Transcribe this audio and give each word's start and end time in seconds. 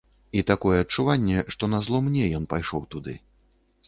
І 0.39 0.41
такое 0.51 0.77
адчуванне, 0.83 1.43
што 1.55 1.69
назло 1.73 1.99
мне 2.05 2.25
ён 2.39 2.47
пайшоў 2.55 2.81
туды. 2.95 3.13